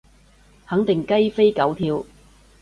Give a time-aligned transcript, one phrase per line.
[0.67, 2.03] 肯定雞飛狗跳